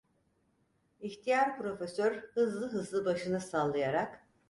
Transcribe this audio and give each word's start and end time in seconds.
İhtiyar 0.99 1.57
profesör 1.57 2.15
hızlı 2.33 2.71
hızlı 2.71 3.05
başını 3.05 3.41
sallayarak: 3.41 4.27